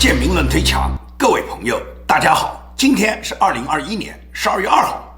[0.00, 5.14] 建明论推墙，各位朋友，大家好，今天是二零二一年十二月二号。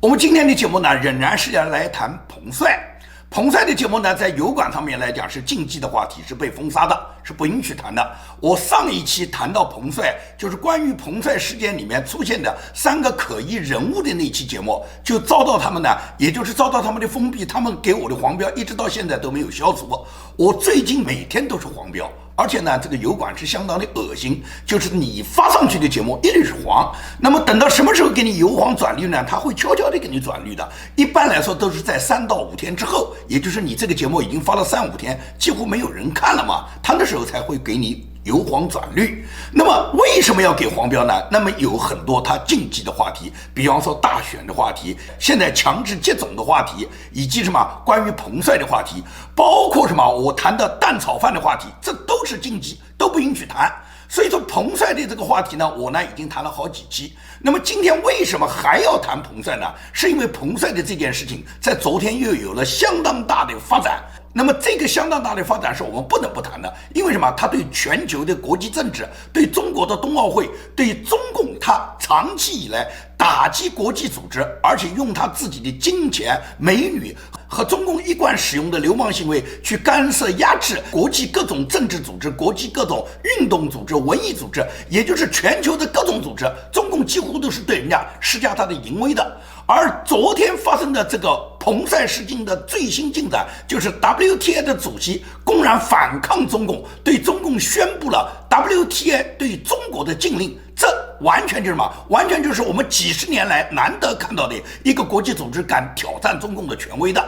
[0.00, 2.80] 我们今天的节目呢，仍然是要来谈彭帅。
[3.28, 8.10] 彭帅的节目呢，在油管上面来讲是禁忌的话题，是被封杀的，是不允许谈的。
[8.40, 19.90] 我上一期谈到彭帅，就是关于彭帅事件里面出现的三个可疑人物的那期节目，就遭到他们呢，也就是遭到他们的封闭，他们给我的黄标一直到现在都没有消除。
[20.36, 22.10] 我最近每天都是黄标。
[22.34, 26.92] 而且呢，这个油管是相当的恶心，就是你发上去的节目一律是黄。
[27.18, 29.24] 那么等到什么时候给你油黄转绿呢？
[29.28, 30.66] 它会悄悄的给你转绿的。
[30.96, 38.11] 一般来说都是在三到五天之后，也就是你这个节目已经发了三五天，几乎没有人看了嘛，他那时候才会给你。
[38.24, 41.12] 由黄转绿，那么为什么要给黄标呢？
[41.30, 49.02] 那么有很多他禁忌的话题，比方说大选的话题，现在强制接种的话题，以及什么关于彭帅的话题，
[49.34, 53.72] 包括什么我谈的蛋炒饭的话题，这都是禁忌，都不允许谈。
[54.08, 57.16] 所以说彭帅的这个话题呢，我呢已经谈了好几期。
[57.40, 59.66] 那么今天为什么还要谈彭帅呢？
[59.92, 64.00] 是因为彭帅的这件事情在昨天又有了相当大的发展。
[64.34, 67.30] 那么这个相当大的发展是我们不能不谈的，因为什么？
[67.36, 77.14] 它对全球的国际政治，对中国的冬奥会，对中共它长期以来打击国际组织，而且用他自己的金钱、美女
[77.46, 83.06] 和中共一贯使用的流氓行为去干涉、压制国际各种政治组织、国际各种
[83.38, 89.40] 运动组织、文艺组织，也就是全球的各种组织，中共几乎都是对人家施加他的淫威的。
[89.66, 100.58] 而昨天发生的这个彭帅事件的最新进展，就是 WTA 的主席公然反抗中共，对中共宣布了 WTA 对中国的禁令。
[100.74, 100.88] 这
[101.20, 101.94] 完全就是什么？
[102.08, 107.24] 完全就是我们几十年来难得看到的一个国际组织敢挑战中共的权威的。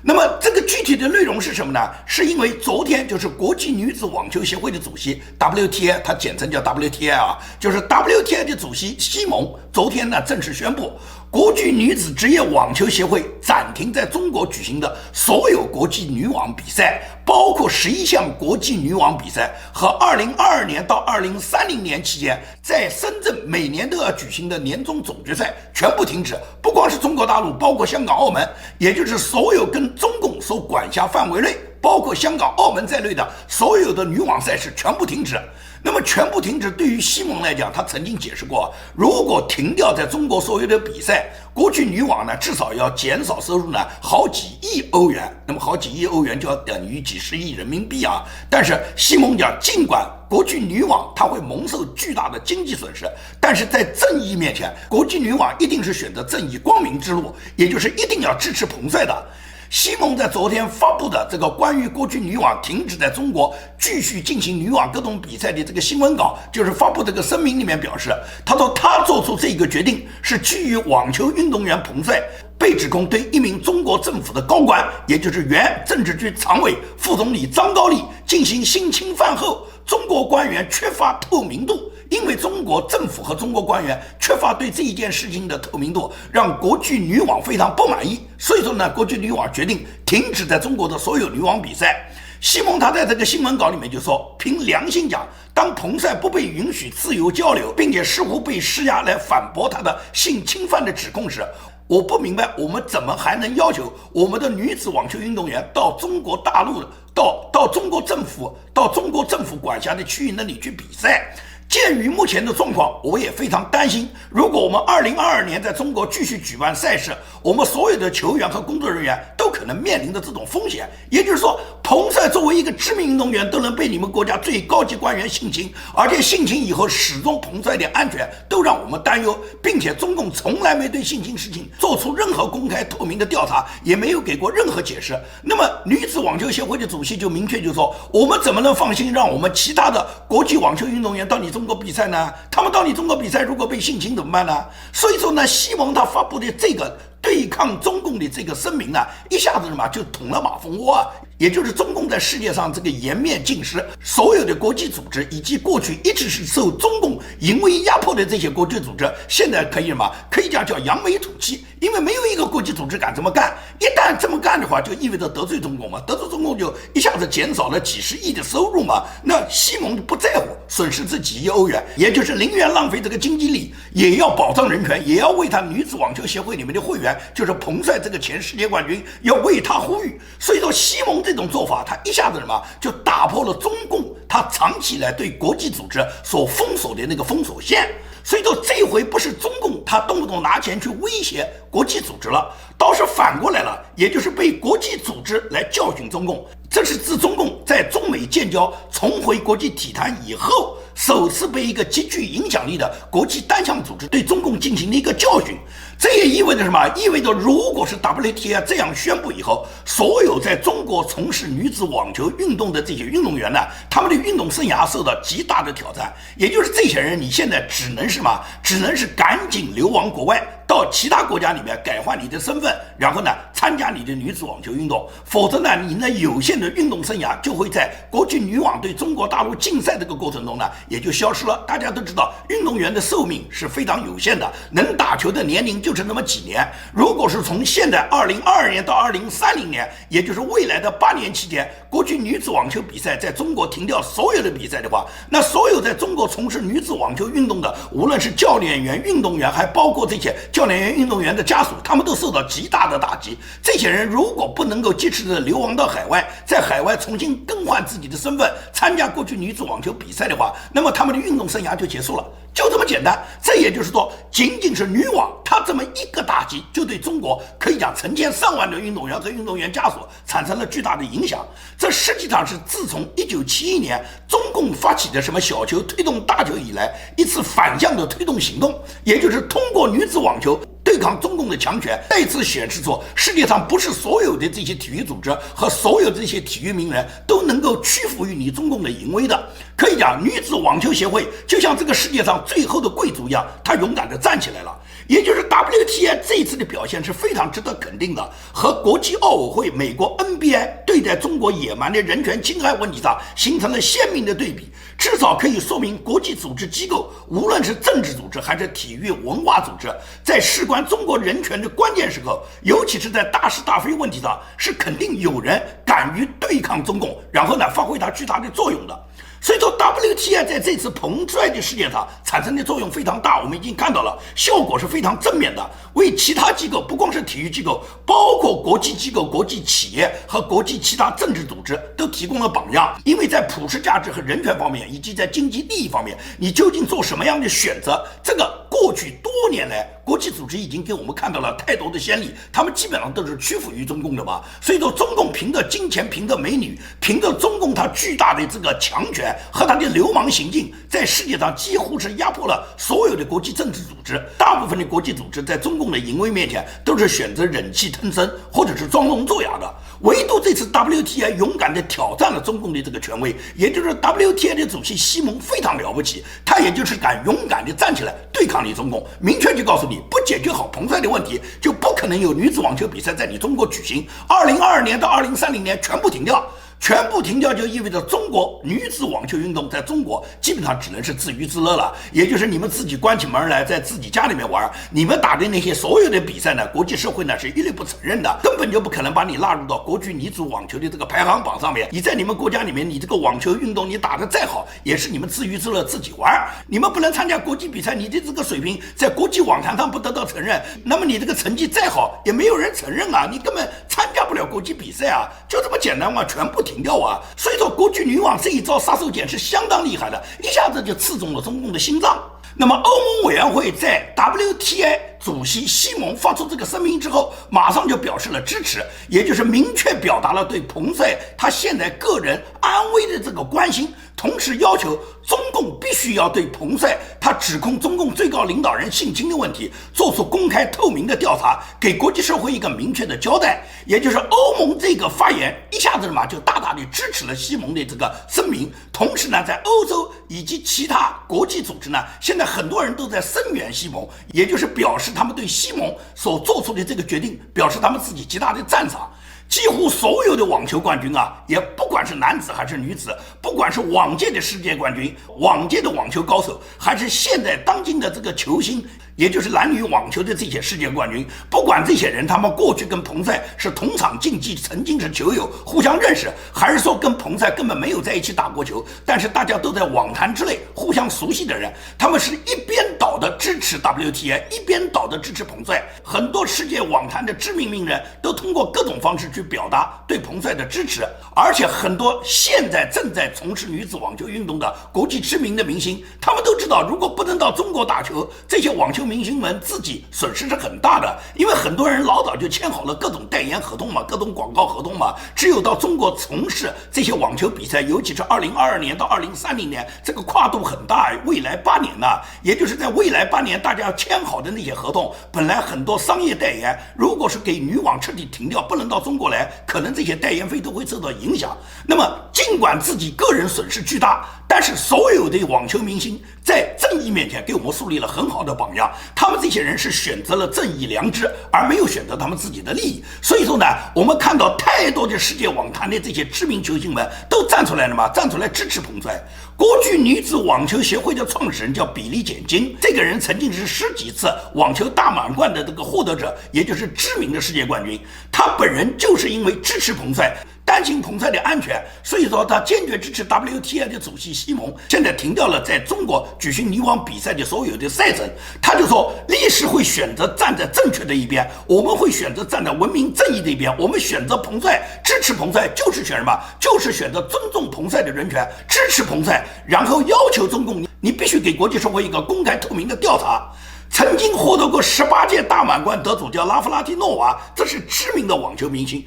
[0.00, 1.80] 那么这个具体的内容是什么呢？
[2.06, 10.92] 是因为昨天就是国际女子网球协会的主席 WTA，它简称叫 WTA 啊，就是 WTA 的主席西蒙，昨天呢正式宣布。
[11.30, 26.34] 国际女子职业网球协会暂停在中国举行的所有国际女网比赛，包括十一项国际女网比赛和二零二二年到二零三零年期间在深圳每年都要举行的年终总决赛全部停止。
[26.62, 35.38] 不光是中国大陆，包括香港、澳门，也就是所有跟中共所管辖范围内，包括香港、澳门在内的所有的女网赛事全部停止。
[35.82, 45.32] 那么全部停止，对于西蒙来讲，他曾经解释过，如果停掉在中国所有的比赛，国际女网呢至少要减少收入呢好几亿欧元。
[45.46, 48.22] 那么好几亿欧元就要等于几十亿人民币啊！
[48.50, 53.06] 但是西蒙讲，尽管国际女网它会蒙受巨大的经济损失，
[53.40, 59.26] 但是在正义面前，国际女网一定是选择正义光明之路，也就是一定要支持彭帅的。
[59.70, 68.10] 西蒙在昨天发布的这个关于过去女网停止在中国继续进行女网各种比赛的这个新闻稿，就是发布这个声明里面表示，
[68.46, 72.22] 他说他做出这个决定是基于网球运动员彭帅。
[72.58, 81.90] 被指控对一名中国政府的高官，也就是原政治局常委、副总理张高丽进行性侵犯后，中国官员缺乏透明度。
[82.10, 88.20] 因为中国政府和中国官员缺乏对这一件事情的透明度，让国际女网非常不满意。
[88.38, 92.10] 所以说呢，国际女网决定停止在中国的所有女网比赛。
[92.40, 101.44] 西蒙他在这个新闻稿里面就说：“凭良心讲，当彭帅不被允许自由交流，并且似乎被施压来反驳他的性侵犯的指控时，
[101.88, 106.84] 我不明白我们怎么还能要求我们的女子网球运动员到中国大陆、
[107.14, 111.34] 到到中国政府、到中国政府管辖的区域那里去比赛。”
[111.68, 114.08] 鉴于目前的状况，我也非常担心。
[114.30, 120.88] 如果我们二零二二年在中国继续举办赛事，我们所有的球员和工作人员都可能面临着这种风险。
[121.10, 135.18] 也就是说，彭帅作为一个知名运动员，都能被你们国家最高级官员性侵，而且性侵以后始终彭帅的安全都让我们担忧，并且中共从来没对性侵事情做出任何公开透明的调查，也没有给过任何解释。
[135.42, 141.50] 那么，女子网球协会的主席就明确就说：我们怎么能放心让我们其他的国际网球运动员到你？
[141.50, 142.30] 中国比赛呢？
[142.50, 144.62] 他们到你中国比赛，如果被性侵怎么办呢？
[144.92, 146.98] 所以说呢，西蒙他发布的这个。
[147.20, 151.10] 对抗中共的这个声明呢，一下子什么就捅了马蜂窝啊！
[151.38, 160.08] 也就是中共在世界上这个颜面尽失，所有的国际组织以及过去一直是受中共淫威压迫的这些国际组织，现在可以什么？
[160.30, 163.56] 可以讲叫扬眉吐气，因为没有一个国际组织敢这么干。
[163.80, 169.04] 一旦这么干的话，就意味着得罪中共嘛，得罪中共就一下子减少了几十亿的收入嘛。
[169.22, 176.98] 那西蒙不在乎损失这几亿欧元，也就是宁愿浪费这个经济力，也要保障人权，也要为他女子网球协会里面的会。
[176.98, 180.20] 员，就是彭帅这个前世界冠军，要为他呼吁。
[180.36, 187.86] 所以说，西蒙这种做法，他一下子什么就打破了中共他长期来对国际组织所封锁的那个封锁线。
[188.24, 196.46] 所以说，这回不是中共他动不动拿钱去威胁国际组织了，倒是反过来了，也就是被国际组织来教训中共。
[196.70, 205.58] 这是自中共在中美建交、重回国际体坛以后，首次被一个极具影响力的国际单项组织对中共进行的一个教训。
[205.98, 206.88] 这也意味着什么？
[206.94, 213.58] 意味着如果是 WTA 这样宣布以后，所有在中国从事女子网球运动的这些运动员呢，
[213.90, 216.12] 他们的运动生涯受到极大的挑战。
[216.36, 218.30] 也就是这些人，你现在只能是什么？
[218.62, 220.40] 只能是赶紧流亡国外。
[220.68, 231.64] 到其他国家里面改换你的身份，然后呢参加你的女子网球运动，否则呢你那有限的运动生涯就会在国际女网对中国大陆竞赛这个过程中呢也就消失了。
[231.66, 236.66] 大家都知道，运动员的寿命是非常有限的，能打球的年龄就就是那么几年。
[236.92, 250.34] 如果是从现在二零二二年到二零三零年，也就是未来的八年期间，国际女子网球比赛在中国停掉所有的比赛的话，那所有在中国从事女子网球运动的，无论是教练员、运动员，还包括这些。
[250.52, 253.38] 教练员、运动员的家属，他们都受到极大的打击。
[253.62, 263.18] 这些人如果不能够及时的流亡到海外，在海外重新更换自己的身份，参加过去女子网球比赛的话，那么他们的运动生涯就结束了，就这么简单。
[263.42, 269.96] 这也就是说，仅仅是女网，她这么一个打击，就对中国可以讲成千上万的运动员和运动员家属
[270.26, 271.46] 产生了巨大的影响。
[271.78, 280.60] 这实际上是自从一九七一年中共发起的什么小球推动大球以来，一次反向的推动行动，也就是通过女子网球。
[280.88, 289.38] 对抗中共的强权，再次显示出世界上不是所有的这些体育组织和所有这些体育名人都能够屈服于你中共的淫威的。
[289.76, 294.74] 可以讲，女子网球协会就像这个世界上最后的贵族一样，她勇敢地站起来了。
[295.08, 304.68] 也就是 WTA 这次的表现是非常值得肯定的，和国际奥委会、美国 NBA 对待中国野蛮的人权侵害问题上形成了鲜明的对比。
[304.98, 309.88] 至少可以说明，国际组织机构，无论是政治组织还是体育文化组织，
[310.22, 319.04] 在事关中国人权的关键时刻，尤其是在大是大非问题上，是肯定有人敢于对抗中共，然后呢，发挥它巨大的作用的。
[319.40, 333.00] 所以说，W T I 在这次彭帅的事件上产生的作用非常大，我们已经看到了，效果是非常正面的，为其他机构，不光是体育机构，包括国际机构、国际企业和国际其他政治组织都提供了榜样。
[333.04, 338.04] 因为在普世价值和人权方面，以及在经济利益方面，你究竟做什么样的选择？
[338.22, 339.88] 这个过去多年来。
[340.08, 344.42] 国际组织已经给我们看到了太多的先例，他们基本上都是屈服于中共的吧。
[344.58, 354.18] 所以说，中共凭着金钱，凭着美女，凭着中共它巨大的这个强权和它的流氓行径，在世界上几乎是压迫了所有的国际政治组织。
[354.38, 359.74] 大部分的国际组织在中共的淫威面前，都是选择忍气吞声，或者是装聋作哑的。
[360.00, 369.97] 唯独这次 WTA 勇敢地挑战了中共的这个权威，也就是 WTA 的主席西蒙非常了不起，他也就是敢勇敢地站起来对抗你中共，明确就告诉你。
[370.10, 374.06] 不解决好彭帅的问题，就不可能有女子网球比赛在你中国举行。
[374.28, 376.46] 二零二二年到二零三零年全部停掉。
[376.80, 384.70] 全部停掉就意味着中国女子网球运动在中国基本上只能是自娱自乐了，也就是你们自己关起门来在自己家里面玩。
[384.90, 391.88] 你们打的那些所有的比赛呢，国际社会呢是一律不承认的，根本就不可能把你纳入到国际女子网球的这个排行榜上面。
[391.90, 396.48] 你在你们国家里面，你这个网球运动你打得再好，也是你们自娱自乐自己玩。
[396.68, 406.62] 你们不能参加国际比赛，你的这个水平在国际网坛上不得到承认，那么你这个成绩再好也没有人承认啊，你根本参加不了国际比赛啊，就这么简单嘛，全部。
[406.68, 407.18] 停掉啊！
[407.34, 412.22] 所以说，国际女王这一招杀手锏是相当厉害的，一下子就刺中了中共的心脏。
[412.56, 423.92] 那么，欧盟委员会在 W T I 主席西蒙发出这个声明之后，马上就表示了支持，也就是明确表达了对彭帅他现在个人安危的这个关心。
[424.16, 433.62] 同时要求中共必须要对彭帅他指控中共最高领导人性侵的问题做出公开透明的调查，给国际社会一个明确的交代。
[433.86, 438.72] 也就是欧盟这个发言一下子嘛就大大的支持了西蒙的这个声明。
[438.92, 449.10] 同时呢，在欧洲以及其他国际组织呢，现在很多人都在声援西蒙，也就是表示他们对西蒙所做出的这个决定表示他们自己极大的赞赏。
[449.48, 458.86] 几乎所有的网球冠军啊，也不管是男子还是女子，不管是往届的世界冠军、往届的网球高手，还是现在当今的这个球星，
[459.18, 461.26] 也就是男女网球的这些世界冠军。
[461.50, 475.82] 不管这些人他们过去跟彭帅是同场竞技，曾经是球友，互相认识，还是说跟彭帅根本没有在一起打过球，但是大家都在网坛之内互相熟悉的人，他们是一边倒的支持 WTA，一边倒的支持彭帅。
[476.04, 502.06] 很多世界网坛的知名名人都通过各种方式去表达对彭帅的支持，而且很多现在正在从事女子网球运动的国际知名的明星，他们都知道，如果不能到中国打球，这些网球明星们自己损失是很大的，因为很多人老早就签好了各种代言合同嘛，各种广告合同嘛，只有到中国从事这些网球比赛，尤其是二零二二年到二零三零年，这个跨度很大，未来八年呢，
[502.42, 511.56] 也就是在未来八年，大家签好的那些合同，本来很多商业代言，如果是给女网彻底停掉，不能到中国来，可能这些代言费都会受到影响。
[511.86, 518.90] 那么，尽管自己个人损失巨大，但是所有的网球明星在正义面前给我们树立了很好的榜样。
[519.14, 523.04] 他们这些人是选择了正义良知，而没有选择他们自己的利益。
[523.20, 529.22] 所以说呢，我们看到太多的世界网坛的这些知名球星们都站出来了嘛，站出来支持彭帅。
[529.58, 538.00] 国际女子网球协会的创始人叫比利简金，这个人曾经是十几次网球大满贯的这个获得者，也就是知名的世界冠军。
[538.32, 540.34] 他本人就是因为支持彭帅。
[540.78, 548.24] 担心彭帅的安全，所以说他坚决支持 WTA 的主席西蒙，现在停掉了在中国举行女网比赛的所有的赛程。
[548.62, 553.76] 他就说，历史会选择站在正确的一边，我们会选择站在文明正义的一边。
[553.76, 556.32] 我们选择彭帅，支持彭帅，就是选什么？
[556.60, 563.50] 就是选择尊重彭帅的人权，支持彭帅，然后要求中共，你必须给国际社会一个公开透明的调查。
[563.90, 569.04] 曾经获得过十八届大满贯得主叫拉夫拉蒂诺娃，这是知名的网球明星。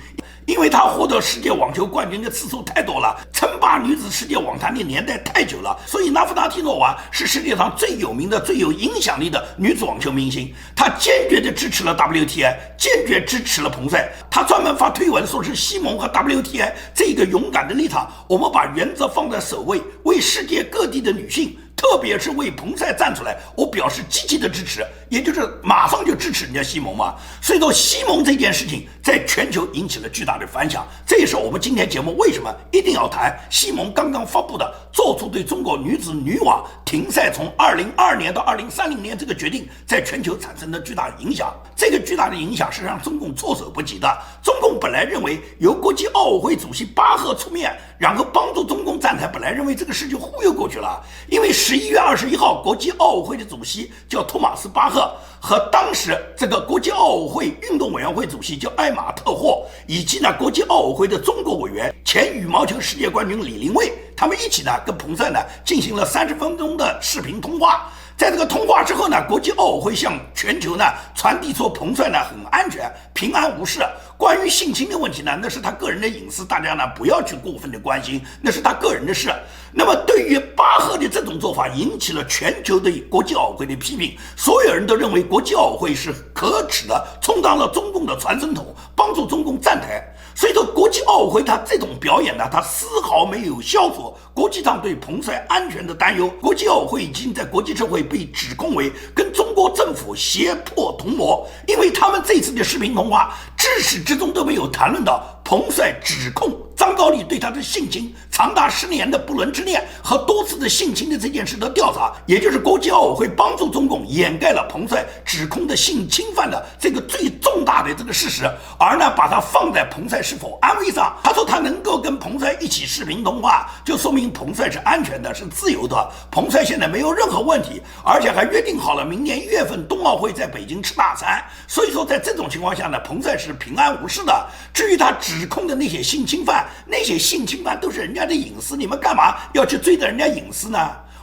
[0.51, 10.53] 因为他获得世界网球冠军的次数太多了，称霸女子世界网坛的年代太久了，所以拉夫达蒂诺娃是世界上最有名的、最有影响力的女子网球明星。
[10.75, 14.11] 她坚决地支持了 WTA，坚决支持了彭帅。
[14.29, 21.55] 她专门发推文说是西蒙和 WTA 这个勇敢的立场，我们把原则放在首位，为世界各地的女性。
[21.81, 27.15] 特别是为彭帅站出来，我表示积极的支持，也就是马上就支持人家西蒙嘛。
[27.41, 41.51] 所以说，西蒙这件事情在全球引起了巨大的反响，这也是我们今天节目为什么一定要谈西蒙刚刚发布的做出对中国女子女网停赛从二零二二年到二零三零年这个决定，在全球产生的巨大影响。
[41.75, 44.07] 这个巨大的影响是让中共措手不及的。
[44.43, 55.09] 中共本来认为由国际奥委会主席巴赫出面，然后帮助中共站台，本来认为这个事就忽悠过去了，因为十一月二十一号，国际奥委会的主席叫托马斯巴赫，
[55.39, 67.89] 和当时这个国际奥委会运动委员会主席叫艾玛特霍，以及呢国际奥委会的中国委员前羽毛球世界冠军李玲蔚，他们一起呢跟彭帅呢进行了三十分钟的视频通话。
[68.21, 70.85] 在这个通话之后呢，国际奥委会向全球呢
[71.15, 73.79] 传递出彭帅呢很安全、平安无事。
[74.15, 79.33] 关于性侵的问题呢，那是他个人的隐私，大家呢不要去过分的关心，那是他个人的事。
[79.73, 90.10] 那么对于巴赫的这种做法，引起了全球的国际奥委会的批评，所有人都认为国际奥委会是可耻的，充当了中共的传声筒，帮助中共站台。
[90.33, 96.27] 所以说，国际奥委会他这种表演呢，他丝毫没有消除国际上对彭帅安全的担忧。
[96.41, 106.57] 国际奥委会已经在国际社会被指控为跟中国政府胁迫同谋，因为他们这次的视频通话至始至终都没有谈论到彭帅指控。
[106.77, 121.15] 张高丽对他的性侵长达十年的不伦之恋和多次的性侵的这件事的调查，也就是国际奥委会帮助中共掩盖了彭帅指控的性侵犯的这个最重大的这个事实，而呢把它放在彭帅是否安危上。
[121.23, 126.09] 他说他能够跟彭帅一起视频通话，就说明彭帅是安全的，是自由的。
[126.31, 131.43] 彭帅现在没有任何问题，而且还约定好了明年一月份冬奥会在北京吃大餐。
[131.67, 134.47] 所以说在这种情况下呢，彭帅是平安无事的。
[134.73, 140.79] 至于他指控的那些性侵犯，那些性侵犯都是人家的隐私，你们干嘛要去追着人家隐私呢？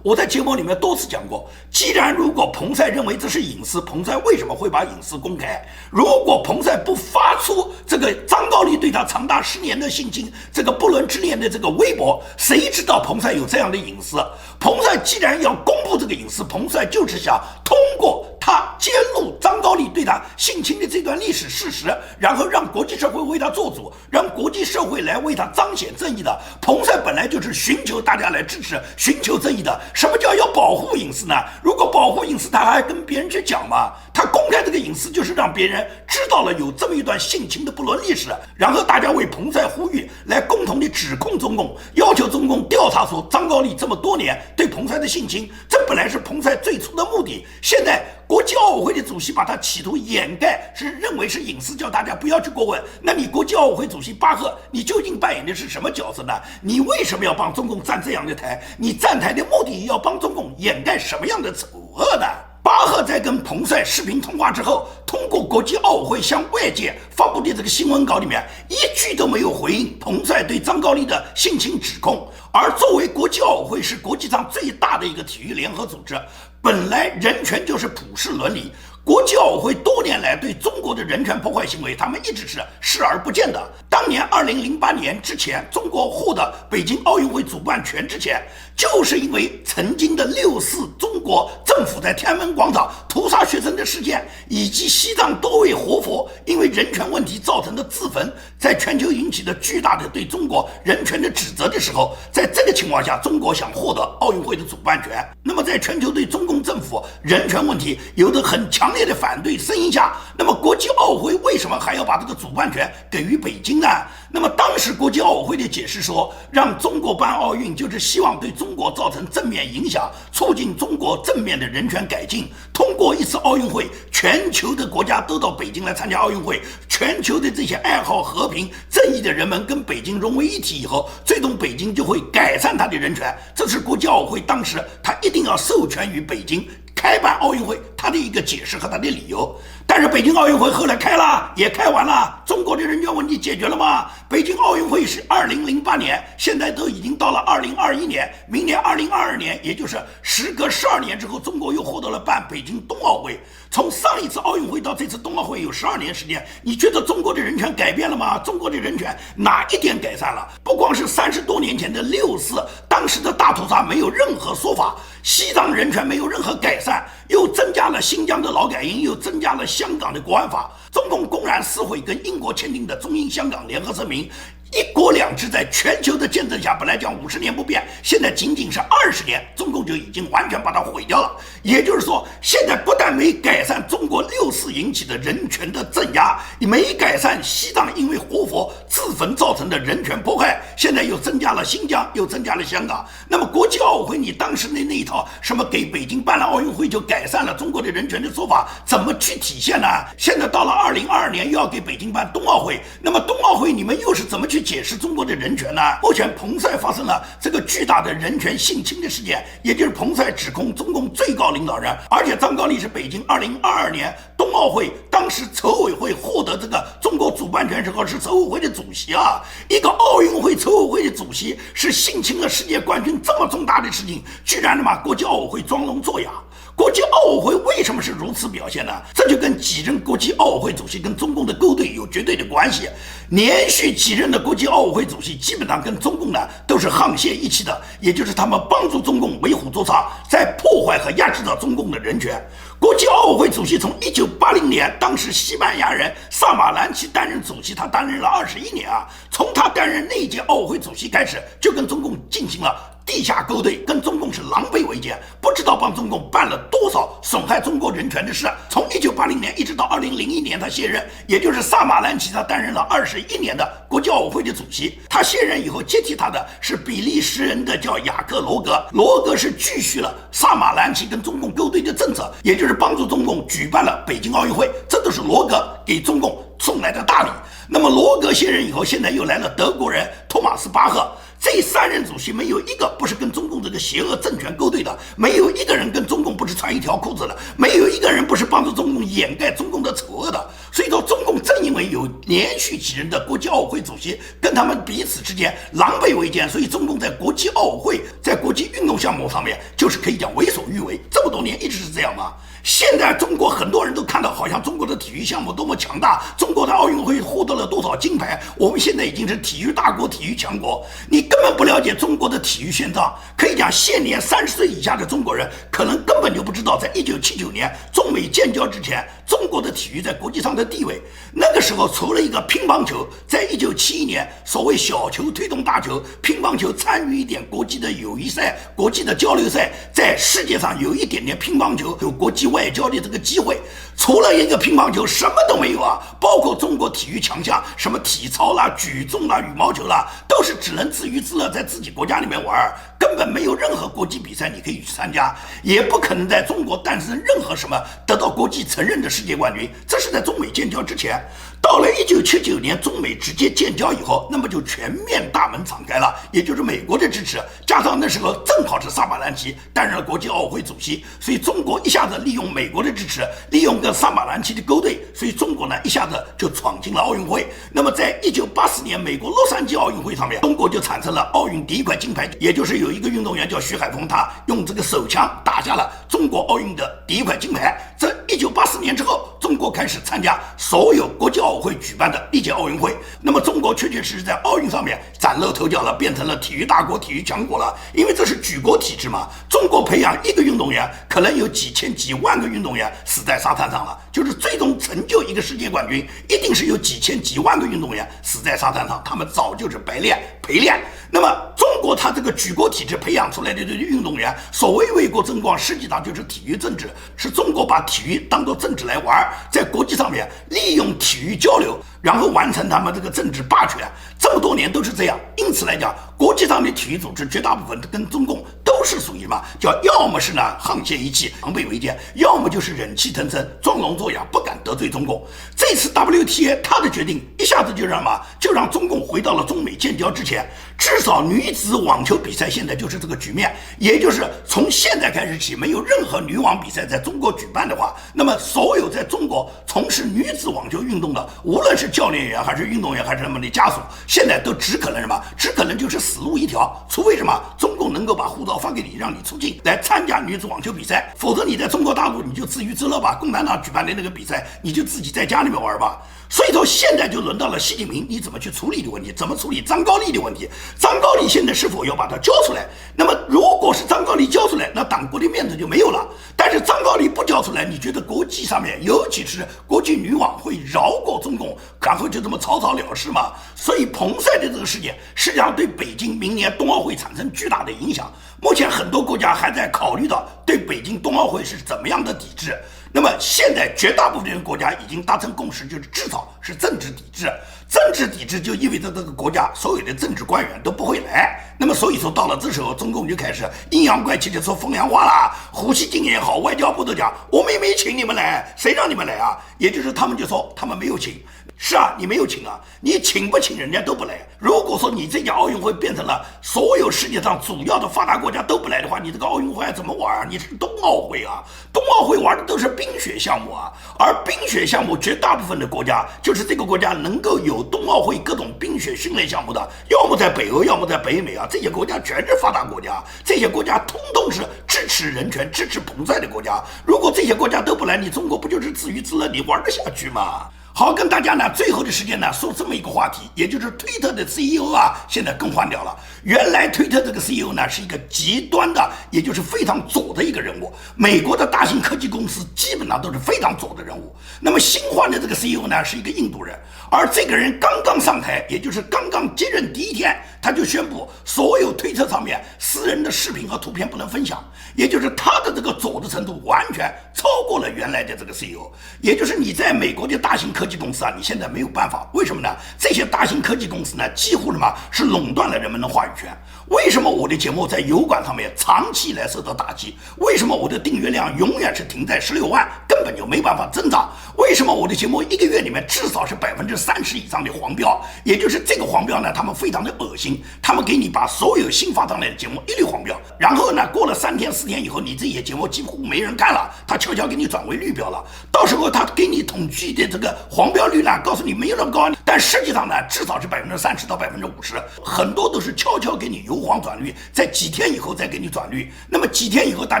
[0.04, 5.66] 我在节目里面多次讲过，既然如果彭帅认为这是隐私，彭帅为什么会把隐私公开？
[5.90, 14.22] 如果彭帅不发出这个张高丽对他长达十年的性侵、这个不伦之恋的这个微博，谁知道彭帅有这样的隐私？
[14.60, 21.86] 彭帅既然要公布这个隐私，彭帅就是想通过他揭露张高丽对他性侵的这段历史事实，
[22.18, 26.38] 然后让国际社会为他做主，让国际社会来为他彰显正义的。
[26.60, 29.80] 彭帅本来就是寻求大家来支持、寻求正义的。
[29.94, 31.34] 什么叫要保护隐私呢？
[31.62, 33.92] 如果保护隐私，他还跟别人去讲吗？
[34.12, 47.46] 他公开这个隐私，就是让别人知道了有这么一段性情的不伦历史，然后大家为彭帅呼吁，来共同的指控中共，要求中共调查出张高丽这么多年对彭帅的性侵，这本来是彭帅最初的目的。
[47.62, 52.82] 现在国际奥委会的主席把他企图掩盖，是认为是隐私，叫大家不要去过问。
[53.00, 56.32] 那你国际奥委会主席巴赫，你究竟扮演的是什么角色呢？
[56.60, 58.60] 你为什么要帮中共站这样的台？
[58.76, 62.26] 你站台的目的要帮中共掩盖什么样的丑恶呢？
[62.62, 72.26] 巴赫在跟彭帅视频通话之后，通过国际奥委会向外界发布的这个新闻稿里面，一句都没有回应彭帅对张高丽的性侵指控。
[72.50, 76.18] 而作为国际奥委会是国际上最大的一个体育联合组织，
[76.62, 78.72] 本来人权就是普世伦理。
[79.04, 83.62] 国际奥委会多年来对中国的人权破坏行为，他们一直是视而不见的。
[83.90, 88.42] 当年二零零八年之前，中国获得北京奥运会主办权之前，
[88.76, 105.26] 就是因为曾经的六四中国政府在天安门广场屠杀学生的事件，以及西藏多位活佛因为人权问题造成的自焚，在全球引起的巨大的对中国人权的指责的时候，在这个情况下，中国想获得奥运会的主办权。
[105.42, 108.94] 那么，在全球对中共政府人权问题有着很强。
[108.94, 113.88] 烈的反对声音下，那么国际奥委会为什么还要把这个主办权给予北京呢？
[114.30, 122.48] 那么当时国际奥委会的解释说，让中国办奥运就是希望对中中国造成正面影响，促进中国正面的人权改进。
[122.72, 133.36] 通过一次奥运会，全球的国家都到北京来参加奥运会，全球的这些爱好和平、正义的人们跟北京融为一体以后，最终北京就会改善他的人权。
[133.54, 136.66] 这是国际奥委会当时他一定要授权于北京。
[136.94, 139.54] 开办奥运会，他的一个解释和他的理由。
[139.86, 144.06] 但是北京奥运会后来开了，也开完了，中国的人权问题解决了吗？
[144.28, 153.38] 北京奥运会是二零零八年，现在都已经到了二零二一年，明年二零二二年，也就是时隔十二年之后，中国又获得了办北京冬奥会。
[153.70, 158.38] 从上一次奥运会到这次冬奥会有十二年时间，你觉得中国的人权改变了吗？
[158.38, 160.48] 中国的人权哪一点改善了？
[160.62, 166.93] 不光是三十多年前的六四，当时的大屠杀没有任何说法，西藏人权没有任何改善，
[167.28, 174.28] 又增加了新疆的劳改营，又增加了香港的国安法，中共公然撕毁跟英国签订的中英香港联合声明。
[174.74, 181.30] 一国两制在全球的见证下，本来讲五十年不变，现在仅仅是二十年，中共就已经完全把它毁掉了。
[181.62, 193.06] 也就是说，现在不但没改善中国六四引起的人权的镇压，没改善西藏因为活佛自焚造成的人权迫害，现在又增加了新疆，又增加了香港。
[193.28, 199.86] 那么国际奥委会，你当时的那一套什么给北京办了奥运会就改善了中国的人权的说法，怎么去体现呢？
[200.18, 204.63] 现在到了二零二二年又要给北京办冬奥会，那么冬奥会你们又是怎么去？
[204.64, 205.82] 解释中国的人权呢？
[206.02, 226.30] 目前彭帅发生了这个巨大的人权性侵的事件，也就是彭帅指控中共最高领导人，而且张高丽是北京二零二二年冬奥会当时筹委会获得这个中国主办权时候是筹委会的主席啊，一个奥运会筹委会的主席是性侵了世界冠军这么重大的事情，居然他妈国际奥委会装聋作哑。
[226.76, 228.92] 国际奥委会为什么是如此表现呢？
[229.14, 232.88] 这就跟几任国际奥委会主席跟中共的勾兑有绝对的关系。
[233.30, 242.42] 连续几任的国际奥委会主席基本上跟中共呢都是沆瀣一气的，也就是他们帮助中共为虎作伥，在破坏和压制着中共的人权。
[242.80, 249.06] 国际奥委会主席从一九八零年，当时西班牙人萨马兰奇担任主席，他担任了二十一年啊。
[249.30, 252.93] 从他担任那届奥委会主席开始，就跟中共进行了。
[253.06, 258.50] 地下勾兑，跟中共是狼狈为奸，不知道帮中共办了多少损害中国人权的事。
[258.70, 264.98] 从一九八零年一直到二零零一年，他卸任，也就是萨马兰奇，他担任了二十一年的国际奥委会的主席。
[265.08, 277.28] 他卸任以后接替他的是比利时人的叫雅克罗格，罗格是继续了萨马兰奇跟中共勾兑的政策，也就是帮助中共举办了北京奥运会，这都是罗格给中共送来的大礼。
[277.68, 281.10] 那么罗格卸任以后，现在又来了德国人托马斯巴赫。
[281.44, 290.50] 这三任主席没有一个不是跟中共这个邪恶政权勾兑的，没有一个人跟中共不是穿一条裤子的，没有一个人不是帮助中共掩盖中共的丑恶的。
[290.72, 300.98] 所以说，中共正因为有连续几任的国际奥委会主席跟他们彼此之间狼狈为奸，所以中共在国际奥委会在国际运动项目上面就是可以讲为所欲为。
[301.10, 302.32] 这么多年一直是这样吗？
[302.64, 310.82] 现在中国很多人都看到，好像中国的体育项目多么强大，中国的奥运会获得了多少金牌，我们现在已经是体育大国、体育强国。
[311.10, 321.02] 你根本不了解中国的体育现状，可以讲，现年三十岁以下的中国人可能根本就不知道，在一九七九年中美建交之前，中国的体育在国际上的地位。
[321.34, 332.53] 那个时候，除了一个乒乓球，在一九七一年所谓小球推动大球，乒乓球参与一点国际的友谊赛、国际的交流赛，在世界上有一点点乒乓球有国际。
[332.54, 333.60] 外交的这个机会，
[333.96, 335.98] 除了一个乒乓球，什么都没有啊！
[336.20, 349.68] 包括中国体育强项，什么体操啦、举重啦、羽毛球啦，都是只能自娱自乐，在自己国家里面玩，根本没有任何国际比赛你可以去参加，也不可能在中国诞生任何什么得到国际承认的世界冠军。
[349.88, 351.20] 这是在中美建交之前。
[351.64, 367.46] 到了一九七九年，中美直接建交以后，那么就全面大门敞开了，也就是美国的支持，加上那时候正好是萨马兰奇担任了国际奥委会主席，所以中国一下子利用美国的支持，利用跟萨马兰奇的勾兑，所以中国呢一下子就闯进了奥运会。
[367.72, 377.74] 那么在一九八四年美国洛杉矶奥运会上面，中国就产生了奥运第一块金牌，也就是有一个运动员叫徐海峰，他用这个手枪打下了中国奥运的第一块金牌。
[377.98, 381.53] 这一九八四年之后，中国开始参加所有国际奥。
[381.60, 387.76] 会举办的历届奥运会，那么中国确确实实在奥运上面崭露头角了，变成了体育大国、体育强国了。
[387.92, 393.98] 因为这是举国体制嘛，中国培养一个运动员，可能有几千几万个运动员死在沙滩上了。
[394.12, 400.80] 就是最终成就一个世界冠军，一定是有几千几万个运动员死在沙滩上，他们早就是白练陪练。
[401.10, 411.78] 那么中国他这个举国体制培养出来的这些运动员，所谓为国争光，实际上就是体育政治，是中国把体育当做政治来玩，在国际上面利用体育交流。
[412.04, 415.18] 然后完成他们这个政治霸权，这么多年都是这样。
[415.38, 425.26] 因此来讲，国际上的体育组织绝大部分跟中共都是属于嘛，叫要么是呢沆瀣一气、狼狈为奸，要么就是忍气吞声、装聋作哑，不敢得罪中共。
[425.56, 430.46] 这次 WTA 他的决定一下子就让嘛，就让中共回到了中美建交之前。
[430.76, 443.76] 至少女子网球比赛现在就是这个局面，也就是从现在开始起，没有任何女网比赛在中国举办的话，那么所有在中国从事女子网球运动的，无论是教练员还是运动员还是他们的家属，
[444.08, 445.16] 现在都只可能什么？
[445.36, 453.16] 只可能就是死路一条，除非什么中共能够把护照发给你，让你出境来参加女子网球比赛，否则你在中国大陆你就自娱自乐吧。
[453.20, 456.02] 共产党举办的那个比赛，你就自己在家里面玩吧。
[456.28, 459.12] 所以说现在就轮到了习近平，你怎么去处理的问题？
[459.12, 460.48] 怎么处理张高丽的问题？
[460.76, 462.66] 张高丽现在是否要把他交出来？
[462.96, 466.04] 那么如果是张高丽交出来，那党国的面子就没有了。
[466.36, 473.32] 但是张高丽不交出来，你觉得国际上面，尤其是国际女网会饶过中共，然后就这么草草了事嘛？
[473.54, 478.10] 所以彭帅的这个事件实际上对北京明年冬奥会产生巨大的影响。
[478.40, 482.58] 目前很多国家还在考虑到对北京冬奥会是怎么样的抵制。
[482.92, 487.32] 那么现在绝大部分国家已经达成共识，就是至少是政治抵制。
[487.68, 491.40] 政治抵制就意味着这个国家所有的政治官员都不会来。
[491.58, 495.34] 那么所以说到了这时候，中共就开始阴阳怪气的说风凉话啦。
[495.52, 499.38] 胡锡进也好，外交部都讲，我们也没请你们来，谁让你们来啊？
[499.58, 501.20] 也就是他们就说他们没有请。
[501.66, 504.20] 是啊，你没有请啊，你请不请人家都不来。
[504.38, 510.26] 如果说你这届奥运会变成了所有世界上主要的发达国家都不来的话，你这个奥运会怎么玩啊？
[510.28, 526.62] 你是冬奥会啊，冬奥会玩的都是冰雪项目啊，而冰雪项目绝大部分的国家就是这个国家能够有冬奥会各种冰雪训练项目的，要么在北欧，要么在北美啊，这些国家全是发达国家，这些国家通通是支持人权、支持彭帅的国家。
[526.84, 529.28] 如果这些国家都不来，你中国不就是自娱自乐？
[529.28, 530.46] 你玩得下去吗？
[530.76, 535.96] 好，跟大家呢，最后的时间呢，说这么一个话题，也就是推特的 CEO 啊，现在更换掉了。
[536.24, 540.72] 原来推特这个 CEO 呢，是一个极端的，也就是非常左的一个人物。
[540.96, 544.16] 美国的大型科技公司基本上都是非常左的人物。
[544.40, 546.58] 那么新换的这个 CEO 呢，是一个印度人，
[546.90, 554.42] 而这个人刚刚上台，也就是刚刚接任第一天，他就宣布所有推特上面私人的视频和图片不能分享，
[554.74, 558.72] 也就是他的这个左的程度完全超过了原来的这个 CEO。
[559.00, 562.48] 也就是你在美国的大型科科技公司啊，你现在没有办法，为什么呢？
[562.78, 566.34] 这些大型科技公司呢，几乎什么是垄断了人们的话语权。
[566.68, 569.94] 为什么我的节目在油管上面长期来受到打击？
[570.16, 572.66] 为什么我的订阅量永远是停在十六万，
[573.04, 574.10] 本就没办法增长？
[574.38, 578.00] 为什么我的节目一个月里面至少是百分之三十以上的黄标？
[578.24, 588.24] 也就是这个黄标呢，他们非常的恶心，他们给你把所有新发上来的节目一律黄标，然后呢，过了三天四天以后，你这些节目几乎没人看了，他悄悄给你转为绿标了。
[588.50, 590.34] 到时候他给你统计的这个。
[590.50, 591.10] 黄标率呢？
[591.24, 598.90] 告诉你没有那么高，但实际上呢，至少是百分之三十到百分之五十，很多都是悄悄给你由黄转绿，在几天以后再给你转绿。
[599.08, 600.00] 那么几天以后，大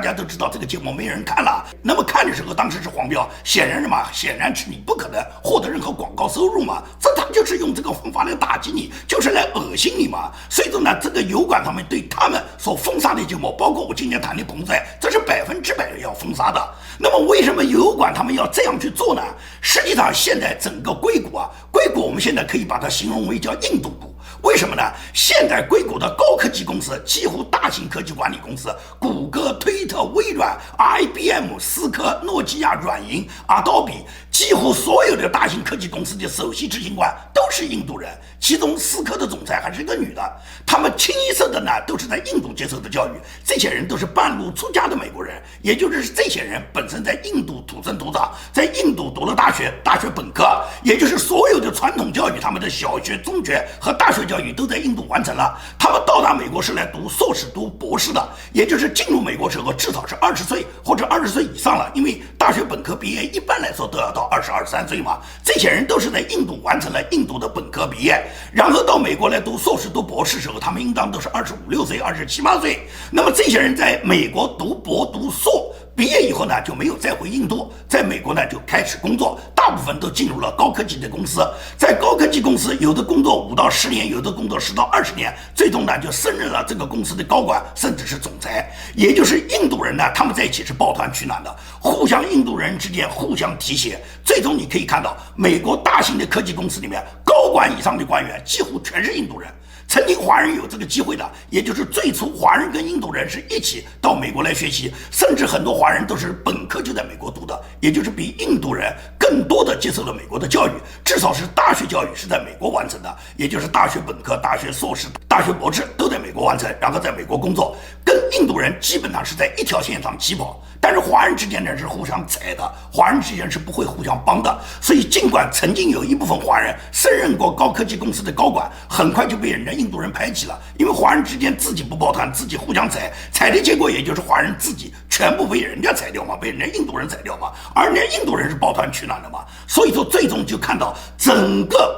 [0.00, 1.64] 家都知道这个节目没人看了。
[1.82, 4.02] 那么看的时候，当时是黄标，显然什么？
[4.10, 6.82] 显然是你不可能获得任何广告收入嘛。
[6.98, 10.32] 这他就是用这个方法来打击你，就是来恶心你嘛。
[10.48, 16.74] 所以说呢，这个油管他们对他们所封杀的节目，包括我今天谈的彭帅，这是百分之百要封杀的。
[16.98, 19.22] 那么为什么油管他们要这样去做呢？
[19.60, 20.54] 实际上现在。
[20.64, 24.13] 整个硅谷啊，硅谷我们现在可以把它形容为叫印度股。
[24.44, 24.82] 为什么呢？
[25.14, 34.04] 现在硅谷的高科技公司，几乎大型科技管理公司，谷歌、推特、微软、IBM、思科、诺基亚、软银、Adobe。
[34.30, 40.20] 几乎所有的大型科技公司的首席执行官都是印度人，其中思科的总裁还是一个女的。
[40.66, 43.12] 他们清一色的呢，都是在印度接受的教育。
[43.44, 50.44] 这些人都是半路出家的美国人，也就是这些人本身在印度土生土长，在印度读了大学，大学本科，
[50.82, 55.56] 也就是所有的传统教育，他们的小学、中学和大学教教育都在印度完成了。
[55.78, 64.24] 他们到达美国是来读硕士、读博士的，也就是进入美国时候至少是二十岁或者二十岁以上了，因为大学本科毕业一般来说都要到。
[64.34, 68.20] 二十二三岁嘛，这些人都是在印度完成了印度的本科毕业，
[68.52, 72.88] 然后到美国来读硕士、读博士时候，他们应当都是二十五六岁、二十七八岁。
[73.12, 75.72] 那么这些人在美国读博、读硕。
[75.96, 81.40] 毕业以后呢，就没有再回印度，在美国呢就开始工作，大部分都进入了高科技的公司，
[81.78, 88.68] 在高科技公司，有的工作五到十年，有的工作十到二十年，最终呢就升任了这个公司的高管，甚至是总裁。
[88.96, 99.48] 也就是印度人呢，他们在一起是抱团取暖的，互相印度人之间互相提携，最终你可以看到，美国大型的科技公司里面，高管以上的官员几乎全是印度人。
[99.86, 110.72] 曾经华人有这个机会的，也就是最初华人跟印度人是一起到美国来学习，甚至很多华人都是本科就在美国读的，也就是比印度人更多的接受了美国的教育，
[111.04, 120.60] 至少是大学教育是在美国完成的，也就是大学本科、大学硕士、大学博士都在美国完成，然后在美国工作，跟印度人基本上是在一条线上起跑。
[120.80, 124.60] 但是华人之间呢是互相踩的，华人之间是不会互相帮的。
[124.82, 137.52] 所以尽管曾经有一部分华人升任过高科技公司的高管，很快就被人家印度人排挤了，因为华人之间自己不抱团，自己互相踩，踩的结果也就是华人自己全部被人家踩掉嘛，被人家印度人踩掉嘛。
[137.74, 141.93] 而人家印度人是抱团取暖的嘛，所以说最终就看到整个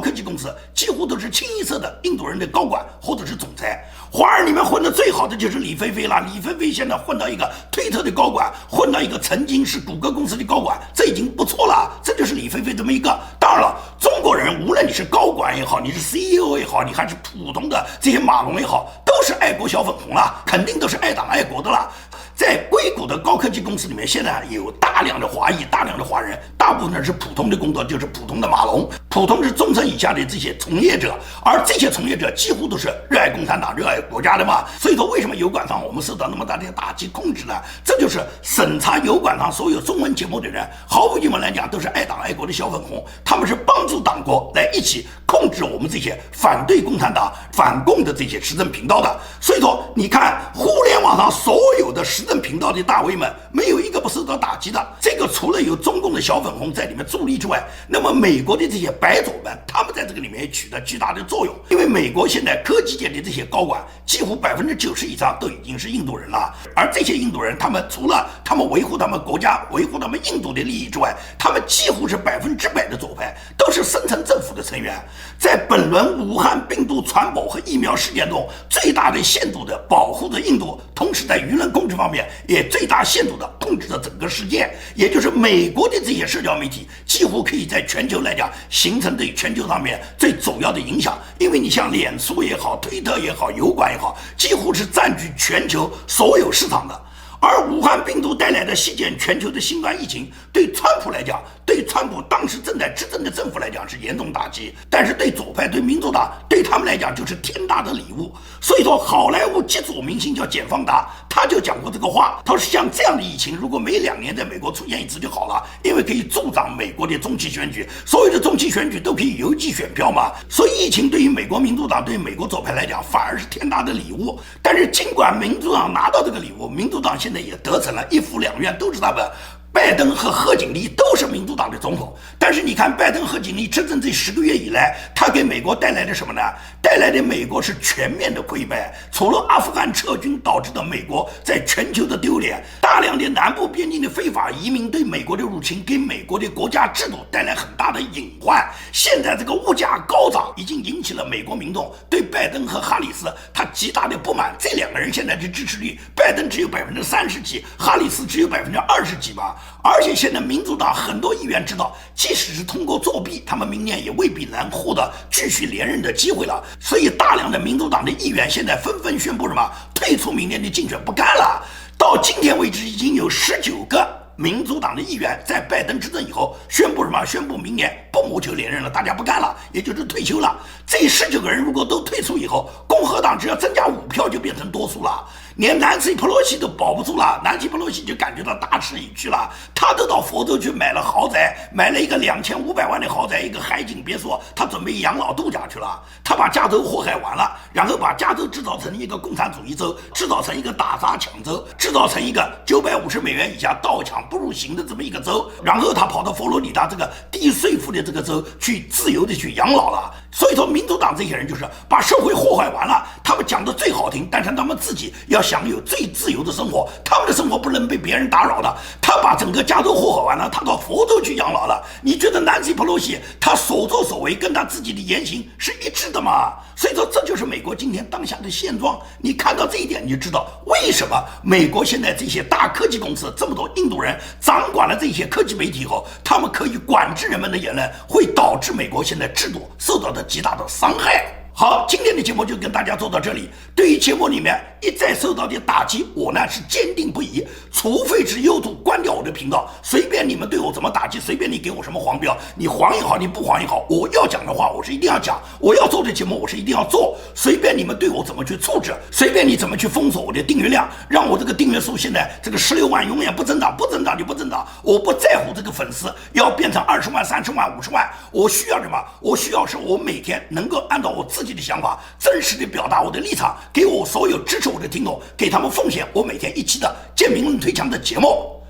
[0.00, 3.84] 科技公司几乎都是清一色的印度人的高管或者是总裁。
[4.10, 6.20] 华人里面混的最好的就是李飞飞了。
[6.32, 11.92] 李飞飞现在混到一个推特的高管，混到一个曾经是谷歌公司的高管，这已经不错了。
[12.02, 13.18] 这就是李飞飞这么一个。
[13.38, 21.90] 当然了，中国人无论你是高管也好，你是 CEO 也好，你还是普通的这些马龙也好，都是爱国小粉红了，肯定都是爱党爱国的了。
[22.38, 34.64] 在硅谷的高科技公司里面，现在有大量的华裔，大量的华人，大部分是普通的工作，就是普通的马龙，普通是中层以下的这些从业者，而这些从业者几乎都是热爱共产党、热爱国家的嘛。
[34.78, 37.52] 所以说，为什么油管上我们受到那么大的打击控制呢？
[37.84, 49.20] 这就是审查油管上所有中文节目的人，毫无疑问来讲，都是爱党爱国的小粉红，他们是帮助党国来一起控制我们这些反对共产党、反共的这些时政频道的。
[49.40, 54.86] 所以说，你看互联网上所有的时政频道的大 V 们，没有一个不受到打击的。
[55.00, 61.54] 这个除了有中共的小粉红在里面助力之外，那么美国的这些白左们，他们在这个里面也起到巨大的作用。
[61.70, 66.54] 因为美国现在科技界的这些高管，几乎百分之九十以上都已经是印度人了。
[66.76, 74.94] 而这些印度人，他们除了他们维护他们国家、维护他们印度的利益之外，他们几乎是百分之百的左派，都是深层政府的成员。
[75.38, 82.17] 在本轮武汉病毒传播和疫苗事件中，最大的限度的保护着印度，同时在舆论控制方面。
[82.46, 91.18] 也最大限度地控制着整个世界，也就是美国的这些社交媒体，几乎可以在全球来讲形成对全球上面最主要的影响。
[91.38, 97.07] 因为你像脸书也好，推特也好，油管也好，几乎是占据全球所有市场的。
[97.40, 108.34] 而武汉病毒带来的席卷全球的新冠疫情，对川普来讲，对川普当时正在执政的政府来讲是严重打击；但是对左派、对民主党，对他们来讲就是天大的礼物。
[108.60, 120.32] 所以说，好莱坞极左明星叫简·方达，他就讲过这个话，他说像这样的疫情，如果每两年在美国出现一次就好了，因为可以助长美国的中期选举，所有的中期选举都可以邮寄选票嘛。
[120.48, 124.40] 所以疫情对于美国民主党、对美国左派来讲，反而是天大的礼物。
[124.60, 129.22] 但是尽管民主党拿到这个礼物，民主党现现在也得逞了，一府两院都是他们。
[129.70, 136.40] 拜登和贺锦丽都是民主党的总统，但是你看，拜登、贺锦丽执政这十个月以来，他给美国带来的什么呢？
[136.82, 148.66] 带来的美国是全面的溃败，除了阿富汗撤军导致的美国在全球的丢脸，大量的南部边境的非法移民对美国的入侵，给美国的国家制度带来很大的隐患。
[148.92, 154.54] 现在这个物价高涨，已经引起了美国民众对拜登和哈里斯他极大的不满。
[154.58, 159.56] 这两个人现在的支持率，拜登只有百分之三十几，哈里斯只有百分之二十几吧。
[159.82, 166.62] 而且现在民主党很多议员知道，即使是通过作弊，他们明年也未必能获得继续连任的机会了。
[166.80, 171.62] 所以，大量的民主党的议员现在纷纷宣布什么退出明年的竞选，不干了。
[171.96, 177.24] 到今天为止，已经有十九个民主党的议员在拜登执政以后宣布什么？
[177.24, 180.56] 宣布明年不谋求连任了，大家不干了，也就是退休了。
[180.86, 185.26] 这十九个人如果都退出以后，共和党只要增加五票就变成多数了。
[185.58, 189.50] 连南希·佩洛西都保不住了，南希·佩洛西就感觉到大势已去了。
[189.74, 196.00] 他都到佛州去买了豪宅，买了一个两千五百万的豪宅，一个海景别墅，他准备养老度假去了。
[196.22, 205.50] 他把加州祸害完了，然后把加州制造成一个共产主义州，制造成一个打砸抢州，制造成一个九百五十美元以下盗抢不入刑的这么一个州。
[205.64, 210.14] 然后他跑到佛罗里达这个低税负的这个州去自由的去养老了。
[210.30, 213.06] 所以说，民主党这些人就是把社会祸害完了。
[213.24, 218.76] 他们讲的最好听，但是他们自己要享有最自由的生活，他们的生活不能被别人打扰的。
[219.00, 221.82] 他把整个加州祸害完了，他到佛州去养老了。
[222.02, 226.52] 你觉得南希·普洛西他所作所为跟他自己的言行是一致的吗？
[226.78, 229.00] 所以说，这就是美国今天当下的现状。
[229.18, 241.37] 你看到这一点，你就知道为什么美国现在这些大科技公司这么多印度人掌管了这些科技媒体以后，他们可以管制人们的言论，会导致美国现在制度受到的极大的伤害。
[241.60, 243.48] 好，今天的节目就跟大家做到这里。
[243.74, 247.44] 对于节目里面一再受到的打击，我呢是坚定不移。
[247.72, 257.16] 除非是 YouTube 关掉我的频道，随便你们对我怎么打击，随便你给我什么黄标，你黄也好，你不黄也好，我要讲的话我是一定要讲，我要做的节目我是一定要做。
[257.34, 264.64] 随便你们对我怎么去处置，随便你怎么去封锁我的订阅量，让我这个订阅数现在这个十六万永远不增长，不增长就不增长。
[264.84, 268.96] 我不在乎这个粉丝要变成二十万、三十万、五十万，我需要什么？
[269.20, 271.58] 我需要是我每天能够按照我自己己。
[271.58, 278.62] 的想法，真实的表达我的立场，给我所有支持我的听众，给他们奉献我每天一期的建民论推墙的节目。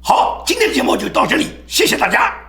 [0.00, 2.47] 好，今天的节目就到这里，谢谢大家。